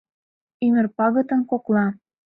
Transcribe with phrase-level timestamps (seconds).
[0.65, 1.85] Ӱмыр пагытын кокла